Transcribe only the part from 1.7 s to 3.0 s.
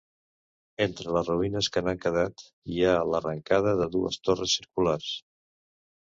que n'han quedat hi ha